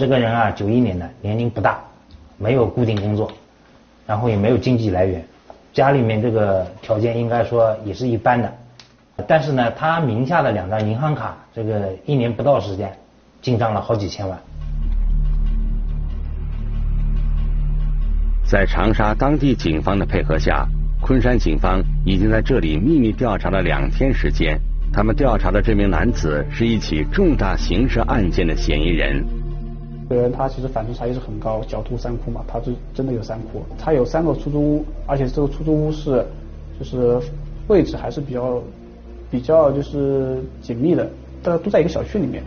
[0.00, 1.78] 这个人啊，九一年的，年龄不大，
[2.38, 3.30] 没有固定工作，
[4.06, 5.22] 然后也没有经济来源，
[5.74, 8.50] 家里面这个条件应该说也是一般的。
[9.28, 12.90] 但是呢，他名下的两张银行卡，这个一年不到时间，
[13.42, 14.38] 进账了好几千万。
[18.46, 20.66] 在长沙当地警方的配合下，
[21.02, 24.58] 昆山警方已经在这里秘密调查了两天时间。
[24.94, 29.22] 他们调查的这名男子是一起重大刑事案件的嫌疑人。
[30.10, 33.62] 这个人他其实反侦查意识很高，狡兔三窟嘛，他是真的有三窟。
[33.78, 36.26] 他有三个出租屋，而且这个出租屋是
[36.76, 37.16] 就是
[37.68, 38.60] 位置还是比较
[39.30, 41.08] 比较就是紧密的，
[41.44, 42.42] 大家都在一个小区里面。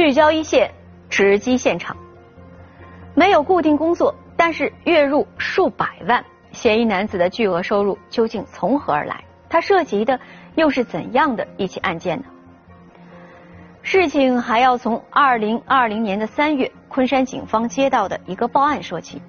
[0.00, 0.72] 聚焦一线，
[1.10, 1.94] 直击现场。
[3.12, 9.22] 没有固定工作，但是月入数百万，嫌疑男子的巨额收入究竟从何而来？
[9.50, 10.18] 他涉及的
[10.54, 12.24] 又是怎样的一起案件呢？
[13.82, 19.20] 事情还要从二零二零年的三月，昆山警方接到的一个报案说起。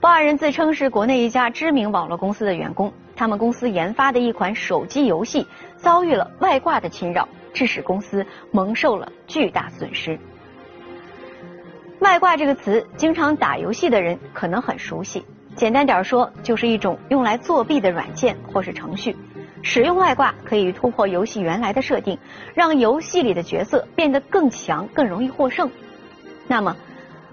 [0.00, 7.28] 报案人自称是国内一家知名网络公司的员工，他们公司研发的一款手机游戏遭遇了外挂的侵扰。
[7.52, 10.18] 致使公司蒙受了巨大损失。
[12.00, 15.24] 外挂这个词，经常打游戏的人可能很熟悉。
[15.56, 19.16] 简单点说，就是一种用来作弊的软件或是程序。
[19.60, 22.16] 使用外挂可以突破游戏原来的设定，
[22.54, 25.68] 让游戏里的角色变得更强、更容易获胜。
[26.46, 26.76] 那么，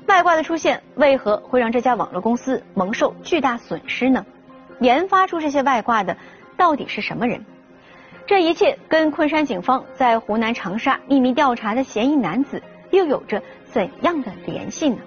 [0.07, 4.25] 外挂的出现为何会让这家网络公司蒙受巨大损失呢？
[4.79, 6.17] 研发出这些外挂的
[6.57, 7.45] 到底是什么人？
[8.27, 14.97] 这一切跟昆山警方在湖南长沙秘密调查的嫌疑男子又有着怎样的联系呢？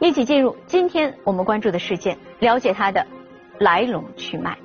[0.00, 3.06] 一起进入今天我们关注的事件，了解他的
[3.58, 4.56] 来龙去脉。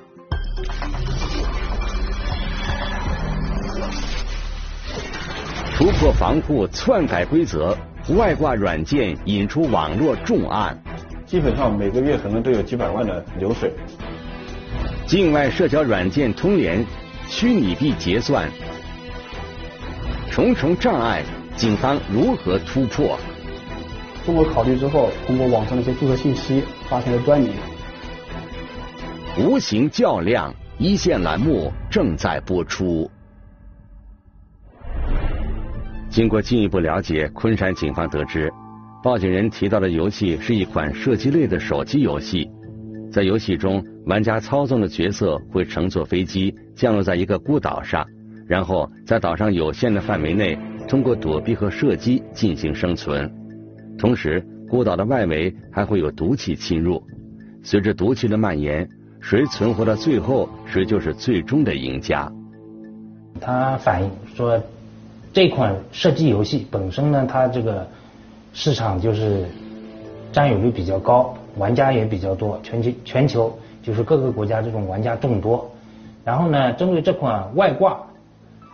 [5.77, 7.75] 突破防护，篡改规则，
[8.17, 10.81] 外挂软件引出网络重案，
[11.25, 13.73] 基本上每个月可能都有几百万的流水。
[15.07, 16.83] 境外社交软件通联，
[17.27, 18.49] 虚拟币结算，
[20.31, 21.23] 重重障碍，
[21.55, 23.15] 警方如何突破？
[24.25, 27.51] 通过考虑之后，通过网上的一些注册信息，发现了端倪。
[29.37, 33.09] 无形较量，一线栏目正在播出。
[36.09, 38.51] 经过进一步了解，昆山警方得知，
[39.03, 42.49] 报警人提到的游戏是一款射击类的手机游戏。
[43.11, 48.05] 在游戏中，玩家操纵的角色会乘坐飞机降落在一个孤岛上，
[48.45, 50.57] 然后在岛上有限的范围内
[50.87, 53.31] 通过躲避和射击进行生存。
[53.97, 57.01] 同时，孤岛的外围还会有毒气侵入。
[57.63, 58.87] 随着毒气的蔓延，
[59.21, 62.31] 谁存活到最后，谁就是最终的赢家。
[63.39, 64.61] 他反映说，
[65.31, 67.87] 这款射击游戏本身呢，它这个
[68.53, 69.45] 市场就是
[70.31, 71.35] 占有率比较高。
[71.57, 75.69] 玩家也比较多，全球全球就是各个国家这种玩家众多。
[76.23, 77.99] 然后呢，针对这款外挂，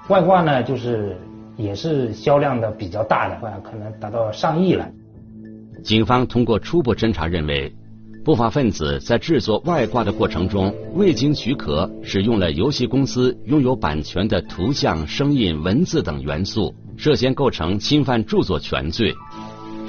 [0.07, 1.17] 外挂呢就是
[1.57, 4.87] 也是销量的比较大的话，可能达到上亿了。
[5.83, 7.73] 警方通过初步侦查认为，
[8.23, 19.13] 不法分子在制作外挂的过程中未经许可使用了游戏公司拥有版权的图像、声音、文字等元素，涉嫌构成侵犯著作权罪。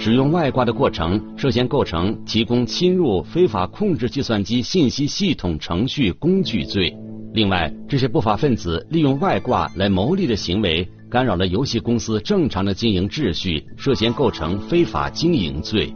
[0.05, 6.93] 使用外挂的过程涉嫌构成提供侵入非法控制计算机信息系统程序工具罪。
[7.35, 15.95] 另外，这些不法分子利用外挂来牟利的行为，干扰了游戏公司正常的经营秩序，涉嫌构成非法经营罪。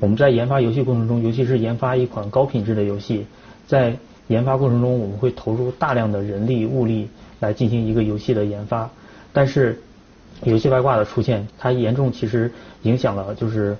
[0.00, 3.24] 我们在研发游戏过程中，尤其是研发一款高品质的游戏，
[3.66, 3.96] 在
[4.28, 7.08] 研发过程中，我们会投入大量的人力物力
[7.38, 8.90] 来进行一个游戏的研发，
[9.32, 9.80] 但是。
[10.44, 12.50] 游戏外挂的出现，它严重其实
[12.82, 13.76] 影响了就是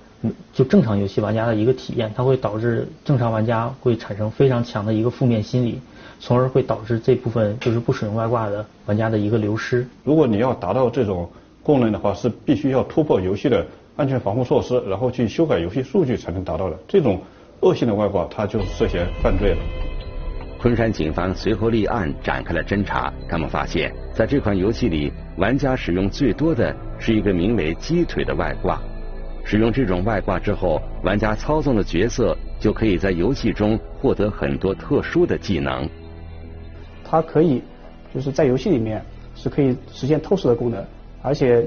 [0.53, 5.81] 就正常游戏玩家的一个体验，它会导致正常玩家会产生非常强的一个负面心理，
[6.19, 9.87] 从而会导致这部分就是不使用外挂的玩家的一个流失。
[10.05, 11.29] 如果你要达到这种
[11.63, 13.67] 功能的话，是必须要突破游戏的
[13.97, 16.79] 安全防护措施，然后去修改游戏数据才能达到的。
[16.87, 17.21] 这种
[17.61, 20.00] 恶性的外挂，它就涉嫌犯罪了。
[20.61, 28.79] 昆山警方随后立案展开了侦查，他们发现，在这款游戏里，玩家使用最多的是一个名为“鸡腿”的外挂。
[29.43, 35.89] 使用这种外挂之后，玩家操纵的角色就可以在游戏中获得很多特殊的技能。
[37.03, 37.63] 它可以
[38.15, 39.03] 就是在游戏里面
[39.35, 40.85] 是可以实现透视的功能，
[41.23, 41.67] 而且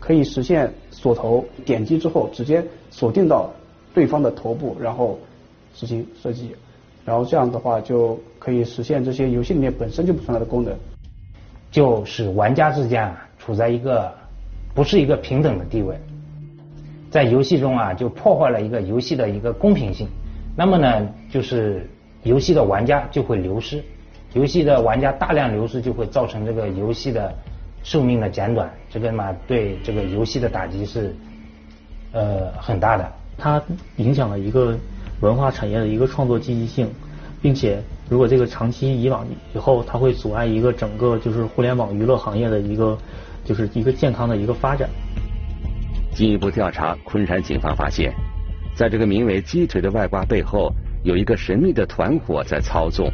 [0.00, 3.52] 可以实现锁头，点击之后直接锁定到
[3.92, 5.20] 对方的头部，然后
[5.74, 6.56] 执行射击，
[7.04, 10.74] 然后这样的话就可以实现这些游戏里面本身就不存在的功能，
[11.70, 14.12] 就使玩家之间啊处在一个
[14.74, 15.96] 不是一个平等的地位，
[17.10, 20.08] 在游戏中啊就破坏了一个游戏的一个公平性，
[20.56, 21.88] 那么呢就是
[22.22, 23.82] 游戏的玩家就会流失，
[24.32, 27.32] 游戏的玩家大量流失就会造成这个游戏的。
[27.86, 31.14] 寿命的减短，这个嘛对这个游戏的打击是
[32.12, 33.12] 呃很大的。
[33.36, 33.62] 它
[33.96, 34.74] 影响了一个
[35.20, 36.88] 文化产业的一个创作积极性，
[37.40, 42.98] 并且如果这个长期以往以后，它会阻碍一个整个就是互联网娱乐行业的一个
[43.44, 44.88] 就是一个健康的一个发展。
[46.14, 48.12] 进一步调查，昆山警方发现，
[48.76, 50.72] 在这个名为“鸡腿”的外挂背后，
[51.02, 53.10] 有一个神秘的团伙在操纵。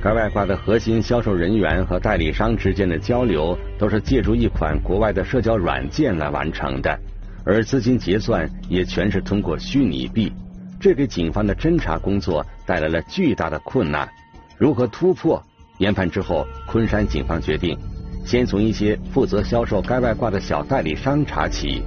[0.00, 6.96] 该外挂的核心销售人员和代理商之间的交流，都是借助一款国外的社交软件来完成的，
[7.42, 10.30] 而资金结算也全是通过虚拟币，
[10.84, 14.06] 这给警方的侦查工作带来了巨大的困难。
[14.58, 15.42] 如何突破？
[15.78, 17.74] 研判之后，昆山警方决定
[18.26, 21.82] 先从一些负责销售该外挂的小代理商查起。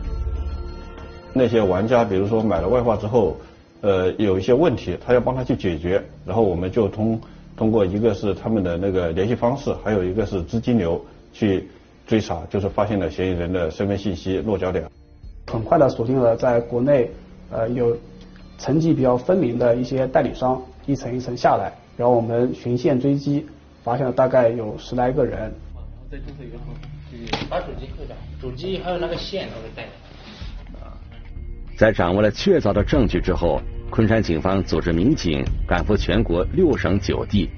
[1.31, 3.37] 那些玩家，比如说买了外挂之后，
[3.81, 7.21] 呃，有一些问题，他要帮他去解决，然后我们就通。
[7.55, 10.99] 通过一个是他们的那个联系方式，还有一个是资金流
[11.31, 11.69] 去
[12.07, 14.83] 追查，就是发现了嫌疑人的身份信息落脚点。
[15.51, 17.11] 很快的锁定了在国内
[17.51, 17.95] 呃有
[18.57, 23.45] 层级比较分明的一些代理商，一层一层下来，然后我们循线追击，
[23.83, 25.39] 发现了大概有十来个人。
[25.39, 26.65] 然后再注册一个号，
[27.49, 29.87] 把主机扣掉，主机还有那个线都给带。
[31.77, 33.61] 在掌握了确凿的证据之后。
[33.89, 37.49] 昆山警方组织民警赶赴全国六省九地，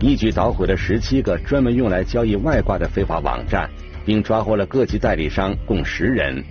[0.00, 3.66] 一举捣毁了十七个专门用来交易外挂的非法网站，
[4.04, 6.44] 并抓获了各级代理商共十人。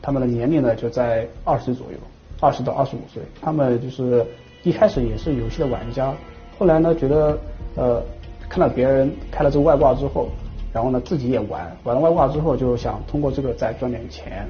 [0.00, 1.98] 他们的年龄呢就在二十岁左右，
[2.40, 3.22] 二十到二十五岁。
[3.40, 4.24] 他们就是
[4.62, 6.14] 一开始也是游戏的玩家，
[6.58, 7.38] 后来呢觉得
[7.76, 8.02] 呃
[8.48, 10.28] 看到别人开了这个外挂之后。
[10.70, 14.46] 然后呢，自己也玩，玩了外挂之后，就想通过这个再赚点钱。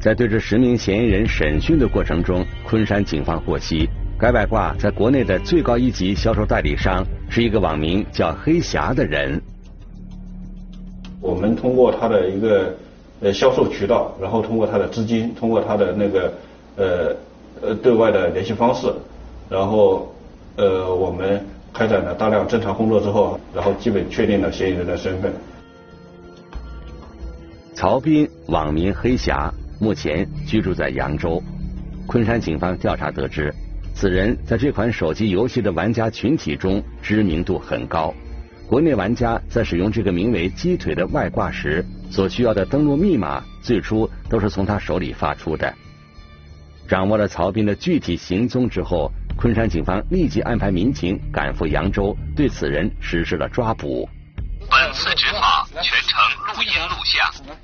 [0.00, 9.42] 在对这十名嫌疑人审讯的过程中，昆山警方获悉，该外挂在国内的最高一级销售代理商是一个网名叫“黑侠”的人。
[11.24, 12.74] 我们通过他的一个
[13.20, 16.32] 呃销售渠道，然后通过他的资金，通过他的那个
[16.76, 17.16] 呃
[17.62, 18.92] 呃对外的联系方式，
[19.48, 20.12] 然后
[20.56, 21.44] 呃我们。
[21.76, 25.32] 开展了大量侦查工作之后，然后基本确定了嫌疑人的身份。
[27.74, 31.42] 曹斌，网名黑侠，目前居住在扬州。
[32.06, 33.52] 昆山警方调查得知，
[33.92, 38.14] 此人在这款手机游戏的玩家群体中知名度很高。
[38.66, 45.72] 国内玩家在使用这个名为“鸡腿”的外挂时，所需要的登录密码，最初都是从他手里发出的。
[46.88, 49.10] 掌握了曹斌的具体行踪之后。
[49.36, 54.08] 昆山警方立即安排民警赶赴扬州，对此人实施了抓捕。
[54.70, 57.56] 本次执法全程录音录像。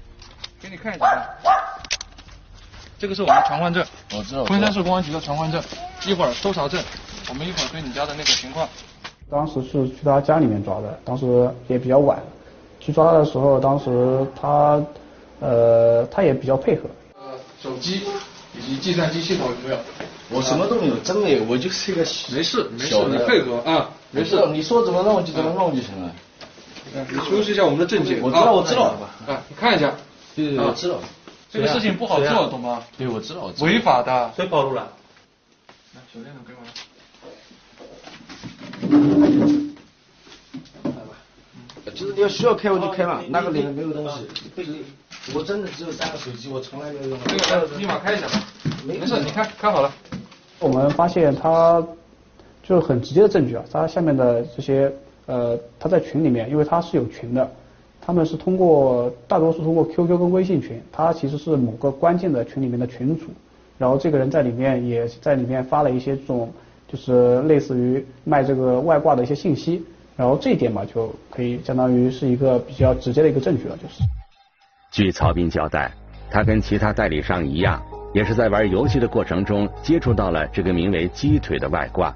[0.61, 1.07] 给你看一下，
[2.99, 4.45] 这个是我们的传唤证，我知道。
[4.47, 5.63] 昆山市公安局的传唤证，
[6.05, 6.83] 一会儿搜查证，
[7.29, 8.69] 我们一会儿对你家的那个情况。
[9.31, 12.19] 当时是去他家里面抓的，当时也比较晚，
[12.81, 14.83] 去抓他的时候，当时他
[15.41, 16.83] 呃他也比较配合。
[17.15, 18.03] 呃，手机
[18.59, 19.79] 以及计算机系统有没有？
[20.31, 22.01] 我什么都没有，真没有，我就是一个
[22.35, 26.13] 没事没事，你配合啊，没事，你说怎么弄就怎么弄就行了。
[27.09, 28.95] 你出示一下我们的证件，我知道我知道，
[29.29, 29.95] 啊，你看一下，
[30.35, 30.99] 对对，我知道，
[31.53, 32.83] 这个事情不好做，懂吗？
[32.99, 34.33] 对，我知道，违法的。
[34.37, 34.89] 谁暴露了？
[35.95, 36.90] 来，手电筒给我。
[41.95, 44.27] 就是你要需要开我就开嘛，那个里面没有东西。
[45.35, 47.19] 我真的只有三个手机，我从来没有用。
[47.27, 48.43] 这个密码开一下吧。
[48.87, 49.93] 没事，你看，看好了。
[50.59, 51.87] 我们发现他
[52.63, 54.91] 就是很直接的证据啊，他下面的这些
[55.27, 57.51] 呃，他在群里面，因为他是有群的，
[58.01, 63.27] 他们是通过大多数通过 QQ 跟微信群，他其实是某个关键的群里面的群主，
[63.77, 66.51] 然后这个人在里面也在里面发了一些这种
[66.91, 69.85] 就是类似于卖这个外挂的一些信息，
[70.17, 74.03] 然后这一点嘛就可以相当于是一个比较直接的一个证据了，就是。
[74.91, 75.93] 据曹斌交代，
[76.31, 77.81] 他跟其他代理商一样。
[78.13, 82.13] 也是在玩游戏的过程中接触到了这个名为“鸡腿”的外挂。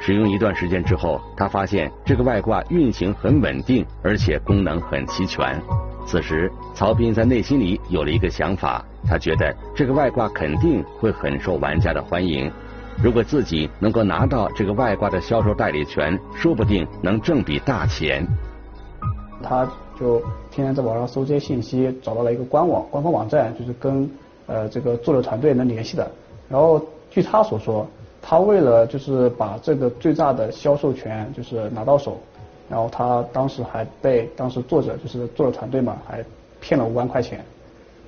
[0.00, 5.60] 使用一段时间之后，他发现这个外挂运行很稳定，而且功能很齐全。
[6.06, 12.48] 此时，曹斌在内心里有了一个想法，他觉得这个外挂肯定会很受玩家的欢迎。
[13.02, 18.26] 如果自己能够拿到这个外挂的销售代理权，说不定能挣笔大钱。
[19.42, 20.18] 他就
[20.50, 24.10] 天天在网上搜这些信息，找到了一个官网，官方网站就是跟
[24.46, 26.10] 呃这个作者团队能联系的。
[26.48, 27.86] 然后据他所说，
[28.22, 32.18] 他为了就是把这个最大的销售权就是拿到手，
[32.68, 36.24] 然后他当时还被当时作者就是作者团队嘛还
[36.60, 37.44] 骗了五万块钱。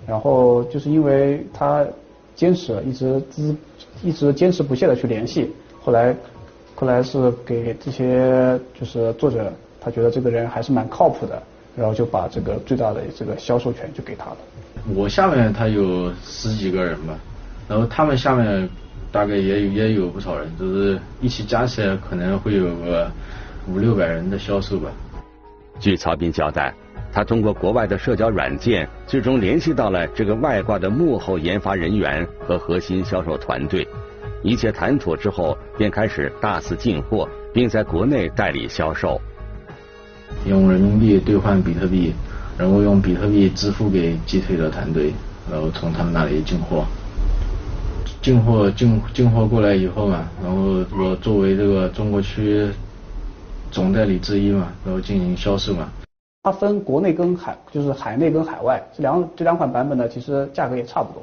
[0.06, 1.86] 然后就是因为他
[2.34, 3.54] 坚持一直资
[4.02, 5.50] 一直坚持不懈的去联系，
[5.80, 6.14] 后来
[6.74, 11.42] 后来是给这些就是作者，他觉得这个人还是蛮靠谱的，
[11.76, 14.36] 然后就把这个最大的这个销售权就给他了。
[14.94, 17.18] 我下面他有十几个人吧，
[17.68, 18.68] 然后他们下面
[19.10, 23.10] 大概也有也有不少人，就是一起加起来可能会有个
[23.68, 24.90] 五六百人的销售吧。
[25.80, 26.74] 据曹斌交代。
[27.12, 33.86] 他通过国外的社交软件，最终联系到了这个外挂的幕后研发人员和核心销售团队。
[34.42, 39.20] 一切谈妥之后，便开始大肆进货，并在国内代理销售。
[40.46, 42.12] 用人民币兑换比特币，
[42.56, 45.12] 然后用比特币支付给击退的团队，
[45.50, 46.84] 然后从他们那里进货。
[48.20, 52.68] 进货进进货过来以后嘛，然后我作为这个中国区
[53.70, 55.88] 总代理之一嘛，然后进行销售嘛。
[56.44, 61.22] 它分国内跟海，就是海内跟海外这两这两款版本呢，其实价格也差不多。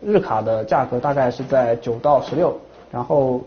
[0.00, 2.56] 日卡的价格大概是在九到十六，
[2.92, 3.40] 然后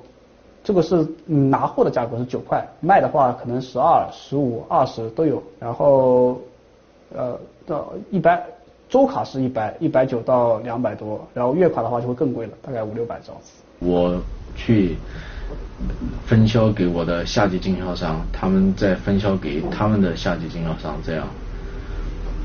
[0.61, 5.41] 这个是拿货的价格是九块，卖的话可能十二、十五、二十都有。
[5.57, 6.37] 然后
[7.15, 8.43] 呃到一百
[8.89, 13.51] 周卡是一百一百九到两百多，然后月卡的话就会更贵了，大概五六百这样子。
[13.79, 14.19] 我
[14.53, 14.97] 去。
[16.25, 21.27] 分销给我的下级经销商，他们再分销给他们的下级经销商，这样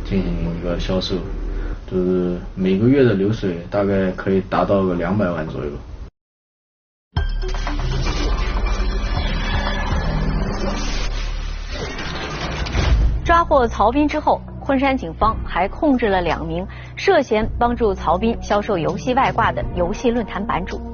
[0.04, 1.16] 进行一个销售，
[1.90, 5.70] 就是每个月的流水大概可以达到个两百万左右。
[13.24, 20.93] 抓获曹斌之后，昆山警方还控制了两名涉嫌帮助曹斌销售游戏外挂的游戏论坛版主。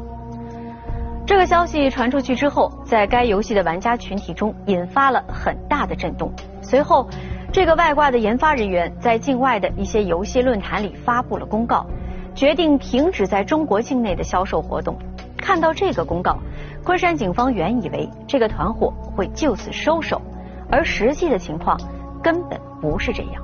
[1.31, 6.29] 这个消息传出去之后，在该游戏的玩家群体中引发了很大的震动。
[6.61, 7.09] 随后，
[7.53, 11.87] 这个外挂的研发人员在境外的一些游戏论坛里发布了公告，
[12.35, 14.99] 决定停止在中国境内的销售活动。
[15.37, 16.37] 看到这个公告，
[16.83, 20.21] 昆山警方原以为这个团伙会就此收手，
[20.69, 21.79] 而实际的情况
[22.21, 23.41] 根本不是这样。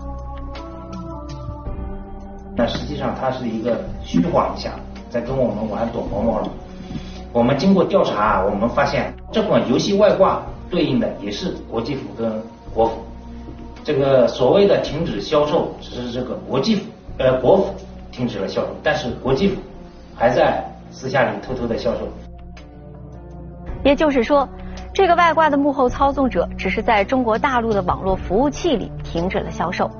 [2.56, 4.72] 那实际上他是一个虚晃一下，
[5.08, 6.48] 在跟我们玩躲猫猫了。
[7.36, 10.40] 我们经过调查，我们发现这款游戏外挂
[10.70, 12.94] 对应的也是国际服跟国服。
[13.84, 16.84] 这个所谓的停止销售，只是这个国际服
[17.18, 17.74] 呃国服
[18.10, 19.60] 停止了销售，但是国际服
[20.14, 22.08] 还在私下里偷偷的销售。
[23.84, 24.48] 也就是说，
[24.94, 29.90] 这个外挂的幕后操纵者只是在中国大陆的网络服务器里停止了销售，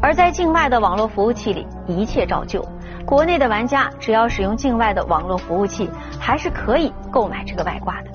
[0.00, 2.66] 而在境外的网络服务器里一切照旧。
[3.06, 8.10] 国内的玩家只要使用境外的网络服务器，还是可以购买这个外挂的。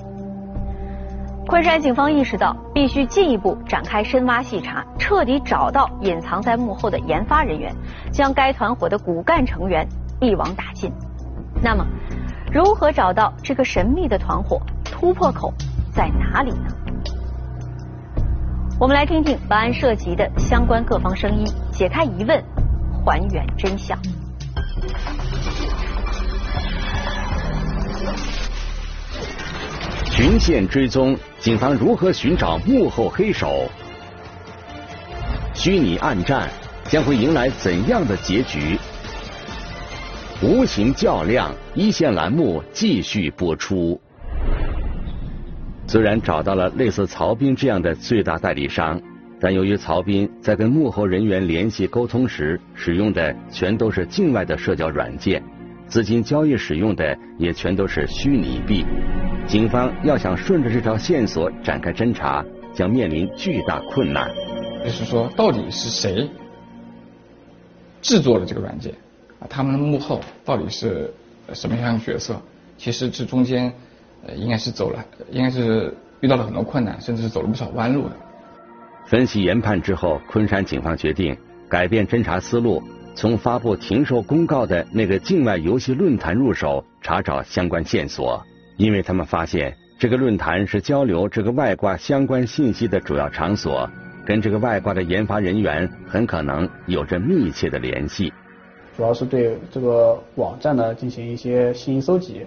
[1.46, 7.74] 昆山警方意识到，必须进一步展开深挖细查，彻底找到隐藏在幕后的研发人员，
[8.12, 9.88] 将该团伙的骨干成员
[10.20, 10.92] 一网打尽。
[11.62, 11.86] 那么，
[12.52, 14.60] 如何找到这个神秘的团伙？
[14.84, 15.52] 突破口
[15.90, 16.66] 在哪里呢？
[18.78, 22.44] 我们来听听本案涉及的相关各方声音，解开疑问，
[23.04, 23.98] 还原真相。
[30.10, 33.68] 循线追踪，警方如何寻找幕后黑手？
[35.54, 36.50] 虚拟暗战
[36.84, 38.78] 将会迎来怎样的结局？
[40.42, 44.00] 无情较量，一线栏目继续播出。
[45.86, 49.00] 虽然找到了类似曹斌这样的最大代理商。
[49.42, 55.42] 但由于曹斌在跟幕后人员联系沟通时使用的全都是境外的社交软件，
[55.88, 58.86] 资金交易使用的也全都是虚拟币，
[59.48, 64.30] 警方要想顺着这条线索展开侦查，将面临巨大困难。
[64.84, 66.30] 就是说，到底是谁
[68.00, 68.94] 制作了这个软件？
[69.40, 71.12] 啊，他们的幕后到底是
[71.52, 72.40] 什么样的角色？
[72.78, 73.72] 其实这中间
[74.24, 78.16] 呃，应该是走了，应该是遇到了很多困难，甚至是走了不少弯路的。
[79.06, 81.36] 分析研判之后，昆山警方决定
[81.68, 82.82] 改变侦查思路，
[83.14, 88.42] 从发布停售公告的那个境外游戏论坛入手，查找相关线索。
[88.78, 93.88] 因为他们发现这个论坛是交流这个外挂相关信息的主要场所，
[94.24, 98.32] 跟这个外挂的研发人员很可能有着密切的联系。
[98.96, 102.46] 主要是对这个网站呢进行一些信息搜集，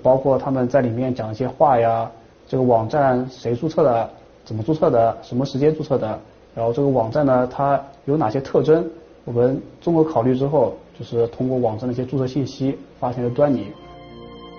[0.00, 2.08] 包括他们在里面讲一些话呀，
[2.46, 4.10] 这个网站谁注册的？
[4.44, 5.16] 怎么注册的？
[5.22, 6.20] 什么时间注册的？
[6.54, 8.84] 然后这个网站呢，它有哪些特征？
[9.24, 13.66] 我们综合考虑之后，就是通过网站的一些注册信息，发现了端倪。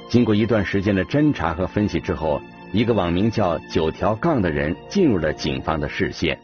[0.10, 2.40] 经过一段时间的侦查和分析之后，
[2.74, 6.38] 一个网名叫“九条杠”的人进入了警方的视线。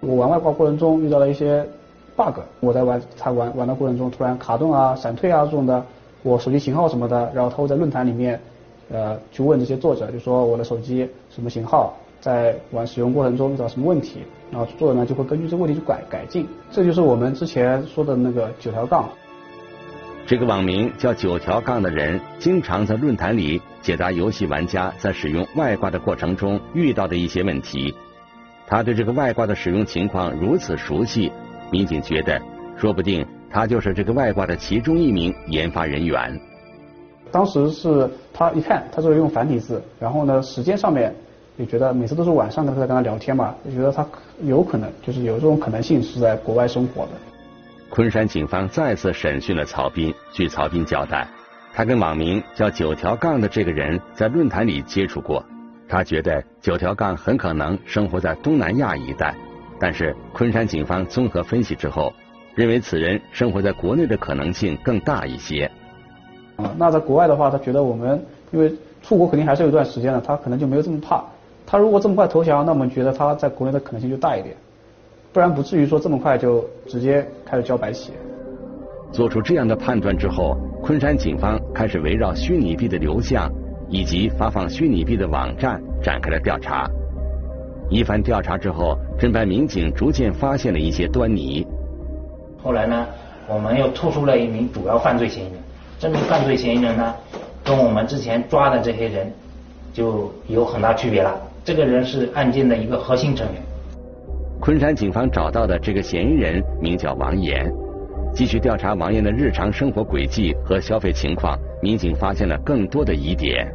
[0.00, 1.66] 我玩外挂过程中遇到了一些
[2.16, 5.84] bug，我在玩他玩玩的过程中突然卡顿啊、闪退啊这种的，
[6.22, 8.40] 我手机型号什么的，然后他会在论坛里面
[8.90, 14.20] 呃去问这些作者，就说我的手机什么型号，在玩使用过程中遇到什么问题，
[14.50, 19.08] 然后作者呢就会根据这个问题去改改进，这就是我们之前说的那个九条杠。
[20.26, 27.94] 这个网名叫“九条杠”的人，经常在论坛里解答游戏玩家在使用外挂的过程中遇到的一些问题。
[28.66, 31.30] 他对这个外挂的使用情况如此熟悉，
[31.70, 32.42] 民警觉得，
[32.76, 36.40] 说不定他就是这个外挂的其中一名研发人员。
[37.30, 41.14] 当时是他一看，他是用繁体字，然后呢，时间上面
[41.56, 44.06] 也觉得每次都是晚上跟他跟他聊天嘛，就觉得他
[44.42, 47.10] 有可能就是有这种可能性是在国外生活的。
[47.88, 50.12] 昆山警方再次审讯了曹斌。
[50.32, 51.26] 据曹斌交代，
[51.72, 55.42] 他跟网名叫“九条杠”的这个人在论坛里接触过。
[55.88, 59.34] 他觉得“九条杠”很可能生活在东南亚一带，
[59.80, 62.12] 但是昆山警方综合分析之后，
[62.54, 65.70] 认为此人生活在国内的可能性更大一些。
[66.56, 71.24] 啊，那在国外的话，他觉得我们因为出国肯定还是有一段时间的，他可能就没有这么怕。
[71.66, 74.54] 他如果这么快投降，那我们觉得他在国内的可能性就大一点。
[75.32, 78.12] 不然不至于说这么快就直接开始交白起。
[79.12, 83.52] 做出这样的判断之后，昆山警方开始围绕虚拟币的流向
[83.88, 86.88] 以及发放虚拟币的网站展开了调查。
[87.90, 91.66] 一番调查之后，侦办民警逐渐发现了一些端倪。
[92.62, 93.06] 后来呢，
[93.46, 95.58] 我们又突出了一名主要犯罪嫌疑人。
[95.98, 97.14] 这名犯罪嫌疑人呢，
[97.64, 99.30] 跟我们之前抓的这些人
[99.92, 101.40] 就有很大区别了。
[101.66, 103.60] 这个人是案件的一个核心成员。
[104.60, 107.68] 昆山警方找到的这个嫌疑人名叫王岩，
[108.32, 113.66] 继续调查王岩的日常生活轨迹和消费情况，民警发现了更多的疑点。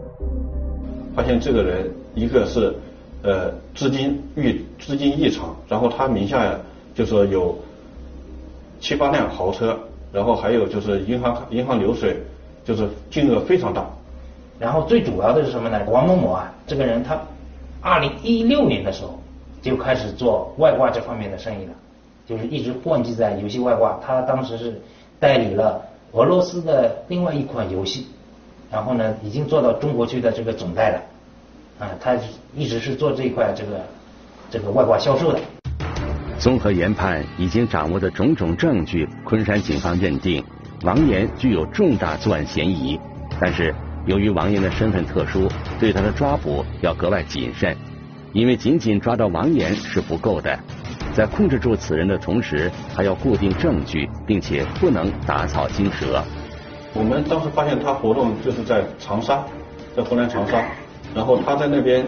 [1.14, 2.74] 发现这个人一个是
[3.24, 6.58] 呃资金异资金异常，然后他名下
[6.96, 7.60] 就是有
[8.80, 9.78] 七八辆豪车，
[10.14, 12.16] 然后还有就是银行银行流水
[12.64, 13.86] 就是金额非常大。
[14.58, 15.78] 然后最主要的是什么呢？
[15.90, 17.20] 王某某啊，这个人他
[17.82, 19.20] 二零一六年的时候。
[19.62, 21.74] 就开始做外挂这方面的生意了，
[22.26, 23.96] 就是一直混迹在游戏外挂。
[24.04, 24.82] 他当时是
[25.20, 25.80] 代理了
[26.14, 28.08] 俄罗斯的另外一款游戏，
[28.72, 31.86] 然后呢，已经做到中国区的这个总代了。
[31.86, 32.18] 啊，他
[32.56, 33.80] 一直是做这一块这个
[34.50, 35.40] 这个外挂销售的。
[36.40, 40.44] 综合研判已经掌握的种种证据，昆山警方认定
[40.82, 43.00] 王岩具有重大作案嫌疑。
[43.40, 45.48] 但是由于王岩的身份特殊，
[45.80, 47.76] 对他的抓捕要格外谨慎。
[48.34, 50.58] 因为仅仅抓到王岩是不够的，
[51.14, 56.24] 在控制住此人的同时，还要固定证据，并且不能打草惊蛇。
[56.94, 59.44] 我们当时发现他活动就是在长沙，
[59.96, 60.66] 在湖南长沙，
[61.14, 62.06] 然后他在那边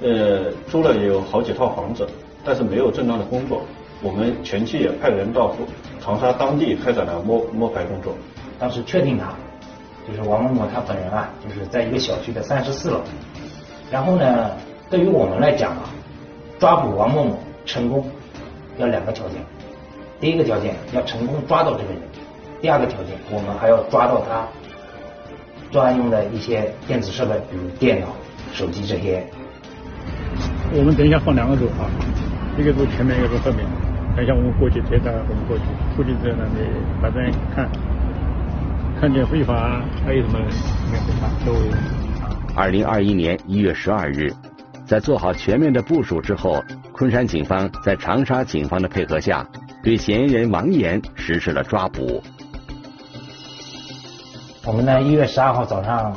[0.00, 2.08] 呃租了有好几套房子，
[2.42, 3.62] 但是没有正当的工作。
[4.02, 5.54] 我们前期也派人到
[6.00, 8.14] 长沙当地开展了摸摸排工作。
[8.58, 9.26] 当时确定他
[10.06, 13.00] 就是王某某他本人啊，就是在一个小区的三十四楼，
[13.90, 14.50] 然后呢。
[14.90, 15.86] 对于我们来讲啊，
[16.58, 18.04] 抓捕王某某成功
[18.76, 19.36] 要两个条件，
[20.18, 22.02] 第一个条件要成功抓到这个人，
[22.60, 24.48] 第二个条件我们还要抓到他
[25.70, 28.08] 作案用的一些电子设备，比如电脑、
[28.52, 29.24] 手机这些。
[30.74, 31.86] 我们等一下放两个组啊，
[32.58, 33.64] 一个组前面，一个组后面。
[34.16, 35.62] 等一下我们过去接他，我们过去
[35.94, 36.66] 出去之后呢，你
[37.00, 37.22] 反正
[37.54, 37.70] 看
[39.00, 41.54] 看见非法还有什么没非法都。
[42.54, 44.30] 二零二一年一月十二日。
[44.86, 49.48] 在做好全面的部署之后，昆山警方在长沙警方的配合下，
[49.82, 52.22] 对嫌疑人王岩实施了抓捕。
[54.66, 56.14] 我们呢，一月十二号早上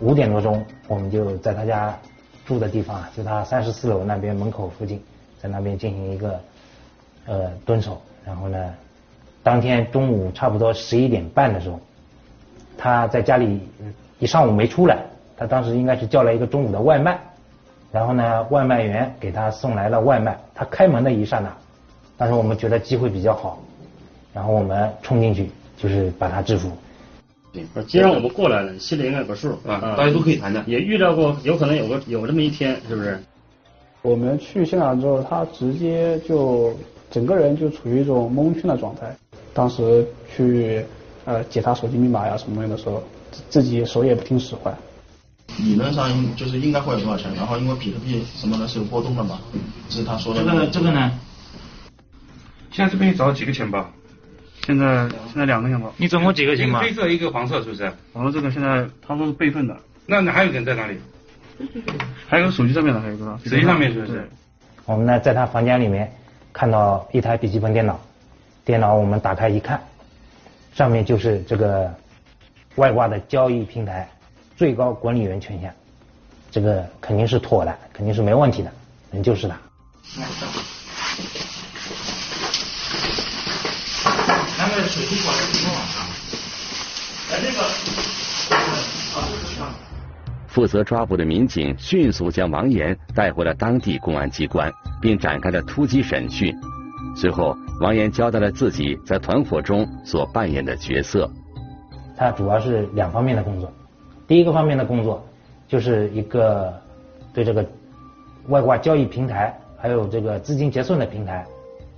[0.00, 1.96] 五点多钟，我们就在他家
[2.44, 5.02] 住的地方，就他三十四楼那边门口附近，
[5.40, 6.38] 在那边进行一个
[7.24, 8.02] 呃蹲守。
[8.26, 8.74] 然后呢，
[9.42, 11.80] 当天中午差不多十一点半的时候，
[12.82, 13.60] 他在家里
[14.18, 14.96] 一上午没出来，
[15.36, 17.20] 他当时应该是叫了一个中午的外卖。
[17.92, 20.38] 然后呢，外卖员给他送来了外卖。
[20.54, 21.52] 他开门的一刹那，
[22.16, 23.58] 当时我们觉得机会比较好，
[24.32, 26.70] 然后我们冲进去，就是把他制服。
[27.86, 30.62] 既然我们过来了，心里应该有个数啊，大家都可以谈谈。
[30.66, 33.18] 也遇到过，有可能有个有这么一天，是不是？
[34.02, 36.72] 我们去现场之后，他直接就
[37.10, 39.14] 整个人就处于一种蒙圈的状态。
[39.52, 40.84] 当时去
[41.24, 43.02] 呃解他手机密码呀什么东西的时候，
[43.48, 44.76] 自己手也不听使唤。
[45.58, 49.38] 理论上就是应该会有多少钱，然后因为比特币什么的是有波动的嘛，
[49.88, 50.42] 这是他说的。
[50.42, 51.10] 这个这个呢，
[52.70, 53.90] 现在这边找了几个钱包？
[54.64, 55.92] 现在现在两个钱包。
[55.96, 56.82] 你总共几个钱包？
[56.82, 57.82] 一个黑色，一个黄色，是不是？
[58.14, 59.76] 然后这个现在他说是备份的。
[60.06, 60.98] 那那还有人在哪里？
[62.26, 63.26] 还有手机上面的，还有个。
[63.44, 64.28] 手机上面是不是？
[64.86, 66.10] 我们呢，在他房间里面
[66.52, 68.00] 看到一台笔记本电脑，
[68.64, 69.80] 电脑我们打开一看，
[70.72, 71.92] 上面就是这个
[72.76, 74.08] 外挂的交易平台
[74.56, 75.72] 最高管理员权限，
[76.50, 78.72] 这个肯定是妥的，肯定是没问题的，
[79.10, 79.58] 人就是他。
[80.16, 80.46] 那个？
[90.48, 96.52] 负责抓捕的民警迅速将王岩带回了当地公安机关，并展开了突击审讯。
[97.20, 101.30] 随后，王岩交代了自己在团伙中所扮演的角色。
[102.16, 103.70] 他主要是两方面的工作，
[104.26, 105.22] 第一个方面的工作
[105.68, 106.72] 就是一个
[107.34, 107.62] 对这个
[108.48, 111.46] 外挂交易平台还有这个资金结算的平台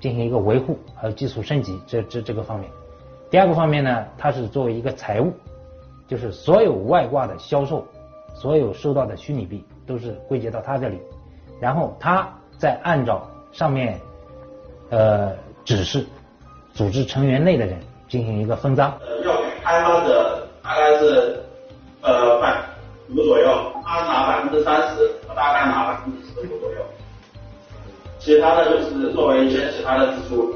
[0.00, 2.68] 进行一个维护，还有技术升级这这这个方面。
[3.30, 5.32] 第二个方面呢，他是作为一个财务，
[6.08, 7.86] 就是所有外挂的销售。
[8.34, 10.98] 所有收到的虚拟币都是归结到他这里，
[11.60, 14.00] 然后他再按照上面
[14.92, 15.32] 呃
[15.64, 16.04] 指示，
[16.74, 18.92] 组织成员内的人进行一个分赃。
[19.00, 21.42] 呃，要给开发者大概是
[22.02, 22.54] 呃百
[23.08, 26.84] 五左右，他拿百分之三十，大概拿百分之十五左右，
[28.18, 30.54] 其他的就是作为一些其他的支出。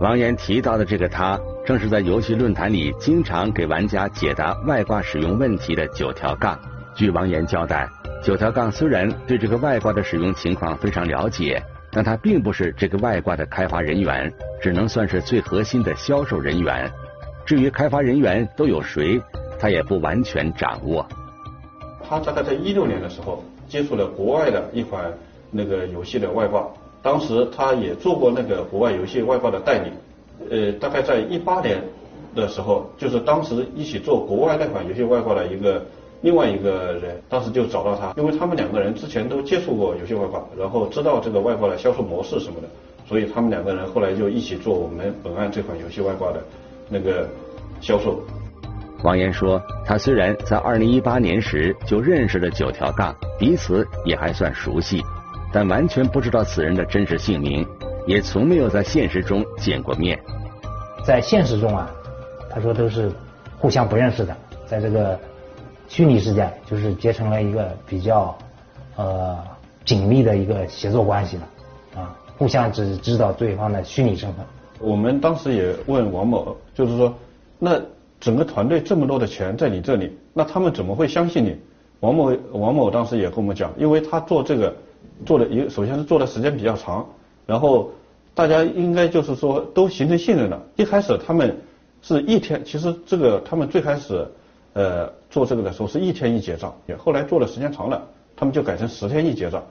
[0.00, 6.58] 王岩提到的这个他，正是在游戏论坛里经常给玩家解答外挂使用问题的九条杠。
[6.96, 7.88] 据王岩交代，
[8.24, 11.62] 九条杠虽然对这个外挂的使用情况非常了解，
[11.94, 16.90] 但他并不是这个外挂的开发人员，只能算是最核心的销售人员。
[17.44, 19.20] 至于开发人员都有谁，
[19.58, 21.06] 他也不完全掌握。
[22.08, 25.12] 他大概在一六年的时候接触了国外的一款
[25.50, 26.66] 那个游戏的外挂，
[27.02, 29.90] 当时他也做过那个国外游戏外挂的代理。
[30.50, 31.82] 呃，大概在一八年
[32.34, 35.84] 的时候，就是当时一起做国外那款游戏外挂的一个。
[36.22, 42.68] 另外一个人当时就找到他，因为他们两个人之前都接触过游戏外挂，然后知道这个外挂的销售模式什么的，
[43.08, 46.40] 所以他们两个人后来就一起做我们本案这款游戏外挂的
[46.88, 47.28] 那个
[47.80, 48.22] 销售。
[49.02, 55.02] 王岩说，他虽然在二零一八年时就认识了九条杠，彼此也还算熟悉，
[55.52, 57.66] 但完全不知道此人的真实姓名，
[58.06, 60.16] 也从没有在现实中见过面。
[61.04, 61.90] 在现实中啊，
[62.48, 63.10] 他说都是
[63.58, 65.18] 互相不认识的，在这个。
[65.92, 68.34] 虚拟世界就是结成了一个比较
[68.96, 69.38] 呃
[69.84, 71.48] 紧密的一个协作关系了
[71.96, 74.42] 啊，互相只知道对方的虚拟身份。
[74.80, 77.14] 我们当时也问王某，就是说，
[77.58, 77.78] 那
[78.18, 81.58] 整个团队这么多的钱在你这里，那他们怎么会相信你？
[82.00, 84.74] 王某王某当时也跟我们讲，因为他做这个
[85.26, 87.06] 做的一首先是做的时间比较长，
[87.44, 87.90] 然后
[88.32, 90.58] 大家应该就是说都形成信任了。
[90.76, 91.54] 一开始他们
[92.00, 94.26] 是一天，其实这个他们最开始。
[94.74, 99.62] 呃，做这个的时候是一天一结账，也后来做的时间长了，他们就改成十天一结账。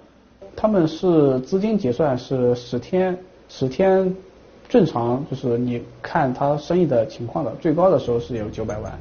[0.55, 3.15] 他们是资金结算是十天，
[3.47, 4.11] 十天
[4.67, 8.91] 正常就是你看他生意的情况的，最高的时候是有九百万。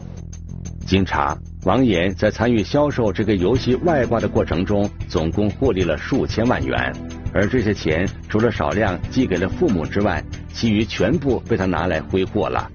[0.87, 6.95] 经查，王岩在参与销售这个游戏外挂的过程中，总共获利了数千万元，
[7.33, 12.71] 而这些钱除了少量寄给了父母之外，其余全部被他拿来挥霍了。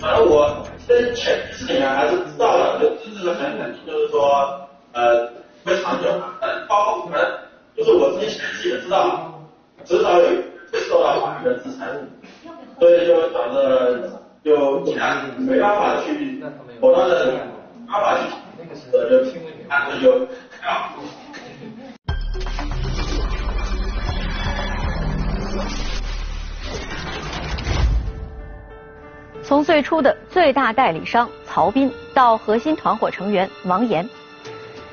[0.00, 0.66] 而我。
[0.90, 5.24] 跟潜意识里面还是知道的，就这个很肯定，就是说，呃，
[5.64, 6.34] 会长久嘛。
[6.68, 7.16] 包括我们
[7.76, 9.40] 就是我自己潜意识也知道，
[9.84, 10.26] 迟早有
[10.72, 11.86] 会受到法律的制裁，
[12.80, 14.10] 所以就导致
[14.44, 16.42] 就既然没办法去
[16.80, 17.36] 果断的
[17.86, 18.24] 办法去，
[18.92, 19.30] 呃，就
[19.68, 20.26] 干脆就
[29.42, 34.08] 从最初的最大代理商曹斌到核心团伙成员王岩，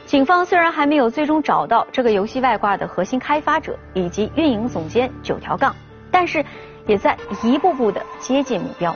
[0.06, 5.76] 警方虽然还没有最终找到这个游戏外挂的核心开发者以及运营总监九条杠，
[6.10, 6.44] 但是
[6.88, 8.96] 也在一步步的接近目标。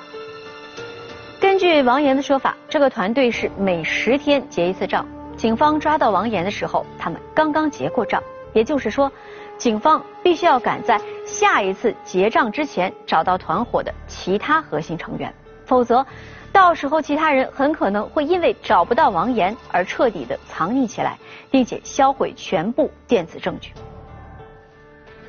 [1.40, 5.06] 根据王岩的说法，这个团队是每十天结一次账。
[5.36, 8.22] 警方抓到王岩的时候，他们刚刚结过账，
[8.54, 9.12] 也就是说，
[9.58, 15.34] 警方必须要赶在下一次结账之前找到团伙的其他核心成员。
[15.72, 16.06] 否则，
[16.52, 21.18] 到时候其他人很可能会因为找不到王岩而彻底的藏匿起来，
[21.50, 23.72] 并且销毁全部电子证据。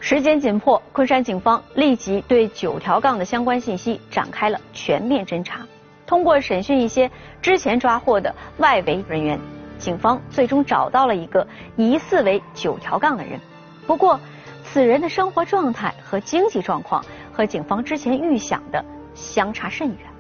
[0.01, 5.61] 时间紧迫，昆山警方立即对九条杠的相关信息展开了全面侦查。
[6.09, 7.09] 通过审讯一些
[7.41, 9.39] 之前抓获的外围人员，
[9.79, 13.39] 警方最终找到了一个疑似为九条杠的人。
[13.87, 14.19] 不过，
[14.65, 17.01] 此人的生活状态和经济状况
[17.33, 20.12] 和警方之前预想的相差甚远。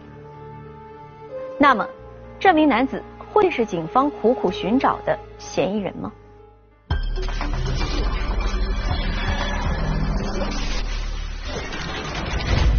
[1.62, 1.88] 那么，
[2.40, 6.10] 这名男子会是警方苦苦寻找的嫌疑人吗？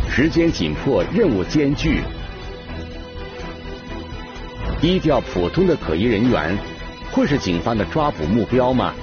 [0.09, 2.01] 时间紧迫，任务艰巨，
[4.81, 6.57] 低调普通的可疑人员
[7.13, 8.93] 会是警方的抓捕目标吗？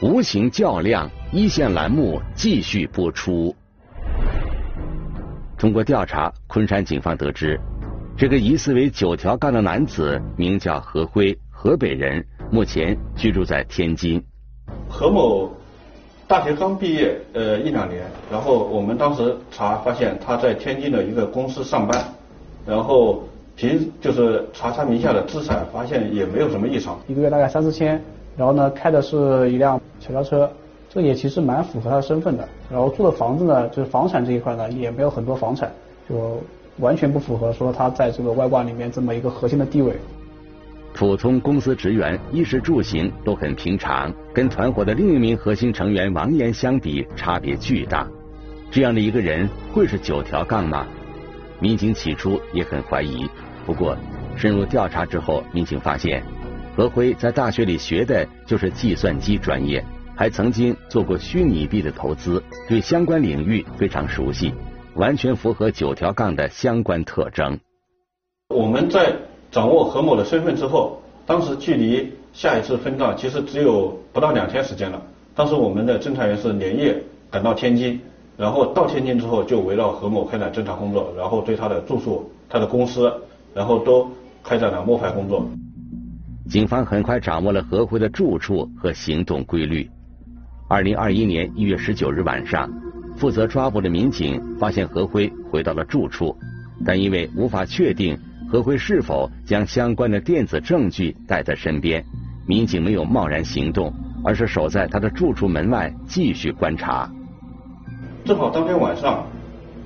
[0.00, 3.52] 无形较量，一线栏目继续播出。
[5.58, 7.58] 通过调查，昆山警方得知，
[8.22, 14.22] 这个疑似为九条杠的男子名叫何辉，河北人，目前居住在天津。
[14.88, 15.50] 何某。
[16.28, 22.00] 大学刚毕业，呃一两年，然后我们当时查发现他在天津的一个公司上班，
[22.64, 23.24] 然后
[23.56, 26.96] 凭就是查他名下的资产，发现也没有什么异常。
[27.08, 28.00] 一个月大概三四千，
[28.36, 30.48] 然后呢开的是一辆小轿车，
[30.88, 32.48] 这也其实蛮符合他的身份的。
[32.70, 35.72] 然后住的房子呢，就是房产这一块呢也没有很多房产，
[36.08, 36.40] 就
[36.78, 39.94] 完全不符合说他在这个外挂里面这么一个核心的地位。
[40.94, 48.06] 普通公司职员衣食住行都很平常，跟团伙的另一名核心成员王岩相比，差别巨大。
[48.70, 50.86] 这样的一个人会是九条杠吗？
[51.60, 53.26] 民警起初也很怀疑。
[53.64, 53.96] 不过
[54.36, 56.22] 深入调查之后，民警发现
[56.76, 59.82] 何辉在大学里学的就是计算机专业，
[60.14, 64.52] 还曾经做过虚拟币的投资，对相关领域非常熟悉，
[64.94, 67.58] 完全符合九条杠的相关特征。
[68.48, 69.14] 我们在。
[69.52, 75.02] 掌握何某的身份之后，当时距离下一次分账其实只有不到两天时间了。
[75.34, 78.00] 当时我们的侦查员是连夜赶到天津，
[78.38, 83.12] 然后到天津之后就围绕何某开展侦查工作，然后对他的住宿、他的公司，
[83.52, 84.10] 然后都
[84.42, 85.46] 开展了摸排工作。
[86.48, 89.90] 警方很快掌握了何辉的住处和行动规律。
[90.66, 92.72] 二零二一年一月十九日晚上，
[93.22, 96.36] 负责抓捕的民警发现何辉回到了住处，
[96.84, 98.18] 但因为无法确定。
[98.50, 102.04] 何辉是否将相关的电子证据带在身边？
[102.48, 107.08] 民警没有贸然行动，而是守在他的住处门外继续观察。
[108.24, 109.24] 正好当天晚上，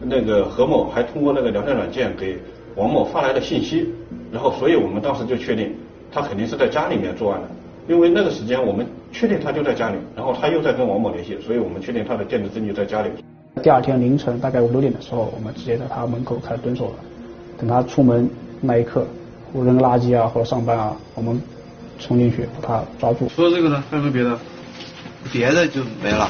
[0.01, 2.39] 那个何某还通过那个聊天软件给
[2.75, 3.87] 王某发来了信息，
[4.33, 5.75] 然后所以我们当时就确定
[6.11, 7.49] 他肯定是在家里面作案的，
[7.87, 8.87] 因为那个时间我们
[9.19, 13.09] 确定他就在家里，然后他又在跟王某联系，所以我们确定他的电子证据在家里。
[13.63, 16.95] 第二天凌晨大概五六点的时候，我们直接在他门口开始蹲守了，
[17.57, 18.29] 等他出门。
[18.61, 19.07] 那一刻，
[19.55, 21.41] 我扔垃圾啊，或者上班啊，我们
[21.99, 23.27] 冲进去把他抓住。
[23.29, 24.39] 除了这个呢，还有没有别的？
[25.33, 26.29] 别的就没了。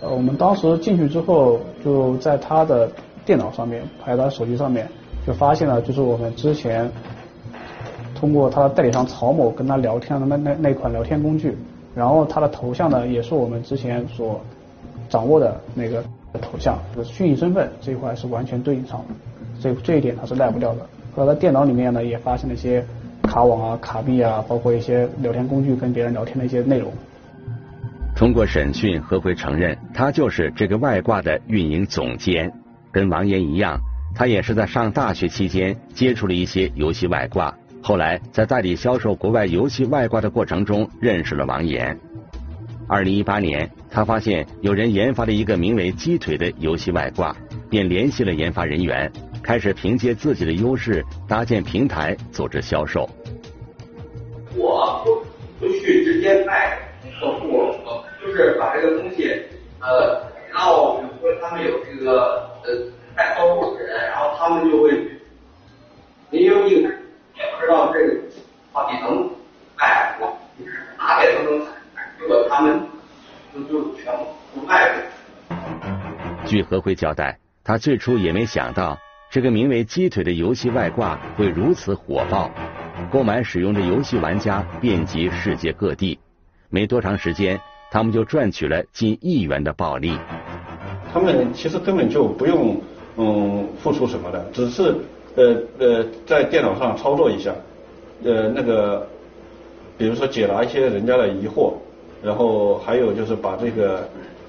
[0.00, 2.90] 呃，我们当时进去之后，就在他的
[3.24, 4.88] 电脑上面，还有他手机上面，
[5.28, 6.90] 就发现了，就是我们之前
[8.14, 11.56] 通过他的代理商曹某跟他聊天的那那那款聊天工具，
[11.94, 14.40] 然后他的头像呢，也是我们之前所。
[15.10, 19.14] 掌握的那个头像，就是虚拟身份这一块是完全对应上的，
[19.58, 20.86] 这这一点他是赖不掉的。
[21.16, 22.84] 和在电脑里面呢，也发现了一些
[23.22, 26.92] 卡网啊、卡币啊，包括一些聊天工具跟别人聊天的一些内容。
[28.14, 32.52] 通过审讯，何辉承认他就是这个外挂的运营总监，
[32.92, 33.80] 跟王岩一样，
[34.18, 41.96] 他也是在上大学期间接触了一些游戏外挂，后来在代理销售国外游戏外挂的过程中认识了王岩。
[42.88, 47.36] 二零一八年，他发现有人研发了一个名为“鸡腿”的游戏外挂，
[47.70, 49.08] 便联系了研发人员，
[49.40, 53.08] 开始凭借自己的优势搭建平台，组织销售。
[54.56, 55.22] 我不
[55.64, 56.76] 不去直接卖
[57.20, 57.72] 客户，
[58.20, 59.30] 就是把这个东西
[59.78, 60.20] 呃，
[60.52, 62.74] 然后比如说他们有这个呃
[63.18, 64.92] 卖客户的人，然后他们就会，
[66.30, 66.88] 您有一个
[67.34, 68.14] 也不知道这个
[68.72, 69.28] 到底能
[69.76, 70.26] 卖不，
[70.96, 71.66] 哪边都能。
[72.16, 72.80] 结果他们
[73.52, 75.02] 就就全部不卖了。
[76.46, 78.96] 据何辉交代，他最初也没想到
[79.32, 82.48] 这个名为“鸡腿”的游戏外挂会如此火爆，
[83.10, 86.20] 购买使用的游戏玩家遍及世界各地。
[86.70, 90.16] 没多长时间，他们就赚取了近亿元的暴利。
[91.12, 92.80] 他们其实根本就不用
[93.18, 94.94] 嗯付出什么的，只是
[95.36, 97.54] 呃呃在电脑上操作一下，
[98.24, 99.06] 呃那个
[99.98, 101.72] 比如说解答一些人家的疑惑。
[102.20, 104.02] 然后还有就是把这个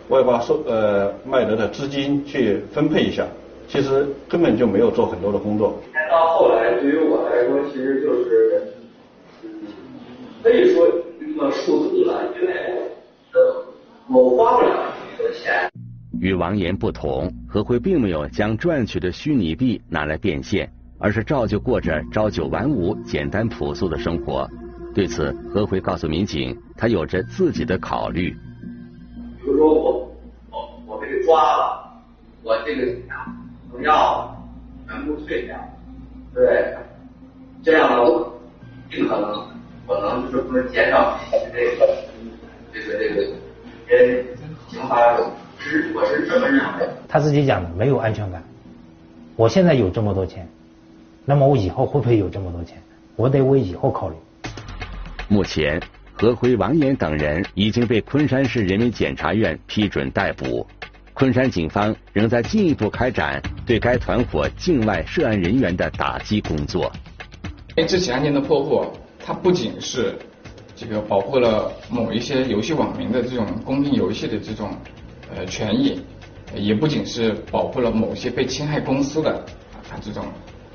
[0.08, 3.28] 外挂收呃卖得的资金去分配一下，
[3.68, 5.76] 其实根本就没有做很多的工作。
[6.10, 8.74] 到后来对于我来说，其实就是
[10.42, 10.88] 可以说
[11.22, 12.54] 一个数字了，因为
[13.34, 13.66] 呃
[14.12, 14.70] 我花不了
[15.18, 15.69] 这么多钱。
[16.20, 24.50] 与王岩不同，何辉并没有将赚取的虚拟币拿来变现，而是照旧过着朝九晚五、简单朴素的生活。
[24.94, 28.36] 对此，何辉告诉民警，他有着自己的考虑。
[29.42, 30.12] 比如说我
[30.52, 32.02] 我我被抓了，
[32.44, 32.86] 我这个
[33.72, 34.36] 农药
[34.88, 35.58] 全部退掉，
[36.34, 36.76] 对，
[37.64, 38.38] 这样，我
[38.92, 39.48] 尽可能
[39.88, 41.88] 可能就是说减少这个
[42.74, 43.22] 这个这个
[43.88, 44.36] 人
[44.68, 44.98] 刑罚，
[45.60, 46.90] 是我是这么认为。
[47.08, 48.44] 他自己讲的没有安全感。
[49.36, 50.48] 我现在有这么多钱，
[51.26, 52.78] 那么我以后会不会有这么多钱？
[53.16, 54.16] 我得为以后考虑。
[55.28, 55.82] 目前，
[56.14, 60.66] 何辉、王岩等人已经被昆山市人民检察院批准逮捕。
[61.14, 66.90] 昆山警方仍在进一步开展对该团伙境外涉案人员的打击工作。
[67.76, 68.92] 这起案件的破获，
[69.26, 70.18] 它不仅是
[70.76, 74.72] 这个保护了某一些游戏网民的这种公平游戏的这种
[75.36, 76.02] 呃权益。
[76.56, 79.36] 也不仅是保护了某些被侵害公司的
[79.88, 80.26] 啊，这种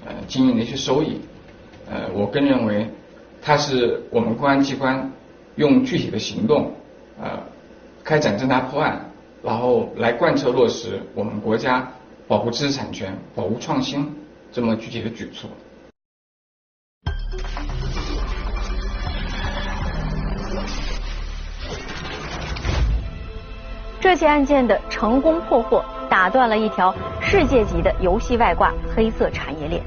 [0.06, 1.18] 呃经营的一些收益，
[1.90, 2.88] 呃，我更认为
[3.42, 5.10] 它是我们公安机关
[5.56, 6.70] 用具体的行动
[7.20, 7.42] 呃
[8.04, 9.10] 开展侦查破案，
[9.42, 11.92] 然后来贯彻落实我们国家
[12.28, 14.06] 保护知识产权、保护创新
[14.52, 15.50] 这么具体的举措。
[24.04, 29.82] 这起案件的成功破获，打断了一条世界级的游戏外挂黑色产业链。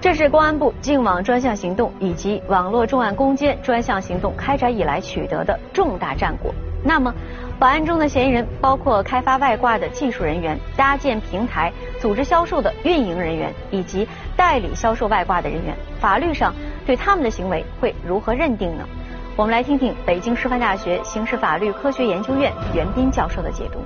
[0.00, 6.54] 这是公安部净网专项行动以及网络重案攻坚专项行动开展以来取得的重大战果。
[6.84, 7.12] 那么，
[7.58, 16.54] 本案中的嫌疑人包括开发外挂的技术人员、搭建平台、组织销售的运营人员以及代理销售外挂的人员，法律上
[16.86, 18.86] 对他们的行为会如何认定呢？
[19.38, 23.78] 我们来听听北京师范大学刑事法律科学研究院袁斌教授的解读。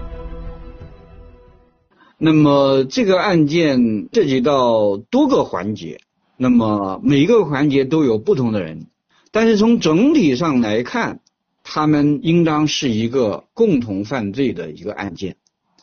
[2.16, 6.00] 那么这个案件涉及到多个环节，
[6.38, 8.86] 那么每个环节都有不同的人，
[9.30, 11.20] 但是从整体上来看，
[11.62, 15.36] 他们应当是一个共同犯罪的一个案件，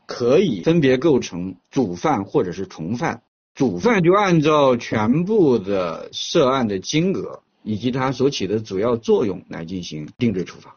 [0.08, 3.22] 可以分别构成主犯或者是从犯。
[3.54, 7.42] 主犯就按照全部的涉案的金额。
[7.64, 10.76] 以及它所起的主要作用来进行定罪处罚。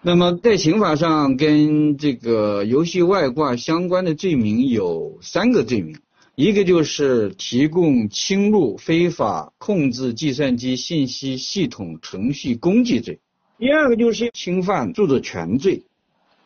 [0.00, 5.96] 那么在刑法上跟这个游戏外挂相关的罪名有三个罪名，
[6.34, 13.20] 一个就是提供侵入非法控制计算机信息系统程序工具罪，
[13.58, 15.84] 第二个就是侵犯著作权罪，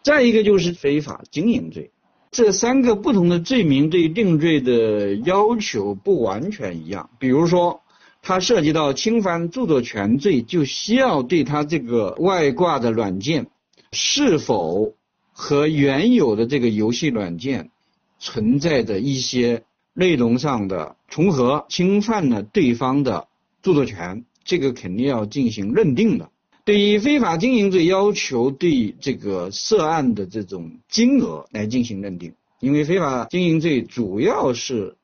[0.05, 1.91] 再一个就是非法经营罪。
[2.31, 7.83] 这三个不同的罪名对定罪的要求不完全一样，比如说。
[8.29, 13.47] 它涉及到侵犯著作权罪，就需要对它这个外挂的软件
[13.91, 14.93] 是否
[15.33, 17.71] 和原有的这个游戏软件
[18.19, 19.63] 存在着一些
[19.95, 23.29] 内容上的重合，侵犯了对方的
[23.63, 26.29] 著作权，这个肯定要进行认定的。
[26.67, 34.97] 对于非法经营罪，要求对这个涉案的这种金额来进行认定，因为非法经营罪主要是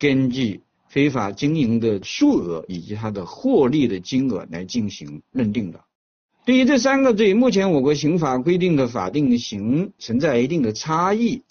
[0.00, 0.62] 根据。
[0.92, 5.80] 非法经营的数额以及它的获利的金额来进行认定的。
[6.44, 11.44] 对于这三个罪，目前我国刑法规定的法定刑存在一定的差异。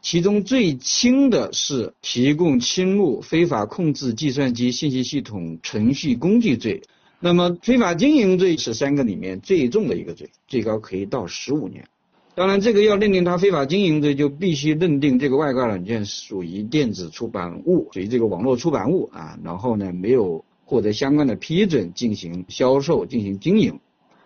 [0.00, 6.82] 其中最轻的是提供侵入非法控制计算机信息系统程序工具罪，
[7.18, 11.88] 那么非法经营罪是三个里面最重的一个罪，最高可以到十五年。
[12.36, 19.38] 当然，这个要认定它非法经营的，就必须认定这个外挂软件属于电子出版物，属于这个网络出版物啊。
[19.44, 23.78] 然后呢，没有获得相关的批准进行销售、进行经营，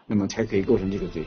[0.06, 1.22] 那么才可以构成这个罪。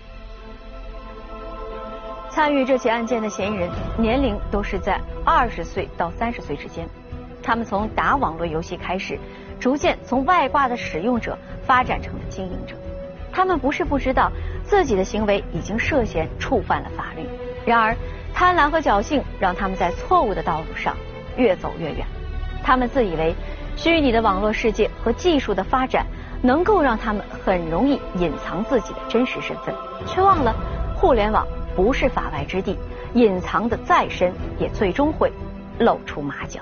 [2.32, 3.69] 参与这起案件的嫌疑人
[3.99, 6.89] 年龄都是在二十岁到三十岁之间，
[7.43, 9.19] 他们从打网络游戏开始，
[9.59, 12.75] 逐渐从外挂的使用者发展成了经营者。
[13.32, 14.32] 他们不是不知道。
[14.63, 17.27] 自己的行为已经涉嫌触犯了法律，
[17.65, 17.93] 然而
[18.34, 20.95] 贪婪和侥幸让他们在错误的道路上
[21.36, 22.05] 越走越远。
[22.63, 23.36] 他们自以为
[23.75, 26.05] 虚拟的网络世界和技术的发展
[26.41, 29.75] 能够让他们很容易隐藏自己的真实身份，
[30.05, 30.55] 却忘了
[30.95, 32.77] 互联网不是法外之地，
[33.13, 35.29] 隐藏的再深也最终会
[35.79, 36.61] 露出马脚。